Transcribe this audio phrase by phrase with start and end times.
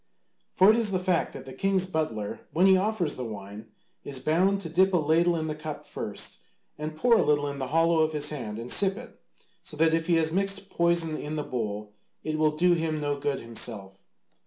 [0.51, 3.67] For it is the fact that the king's butler when he offers the wine
[4.03, 6.39] is bound to dip a ladle in the cup first,
[6.75, 9.19] and pour a little in the hollow of his hand and sip it,
[9.61, 11.91] so that if he has mixed poison in the bowl
[12.23, 14.01] it will do him no good himself.